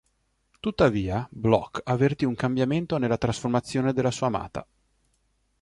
Tuttavia, 0.59 1.27
Blok 1.29 1.81
avvertì 1.85 2.25
un 2.25 2.33
cambiamento 2.33 2.97
nella 2.97 3.19
trasformazione 3.19 3.93
della 3.93 4.09
sua 4.09 4.25
amata. 4.25 4.65